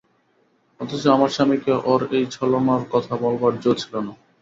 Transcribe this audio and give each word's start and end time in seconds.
অথচ 0.79 1.03
আমার 1.07 1.29
স্বামীকে 1.29 1.73
ওঁর 1.83 2.01
এই 2.17 2.25
ছলনার 2.31 2.83
কথা 2.93 3.13
বলবার 3.23 3.53
জো 3.63 3.71
ছিল 3.81 3.93
না। 3.99 4.13